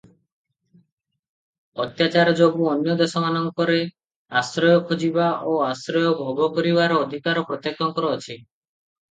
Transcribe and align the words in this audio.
ଅତ୍ୟାଚାର 1.83 2.33
ଯୋଗୁ 2.39 2.65
ଅନ୍ୟ 2.71 2.95
ଦେଶମାନଙ୍କରେ 3.01 3.75
ଆଶ୍ରୟ 4.41 4.81
ଖୋଜିବା 4.89 5.29
ଓ 5.53 5.55
ଆଶ୍ରୟ 5.69 6.03
ଭୋଗକରିବାର 6.25 6.99
ଅଧିକାର 7.05 7.47
ପ୍ରତ୍ୟେକଙ୍କର 7.53 8.11
ଅଛି। 8.19 8.41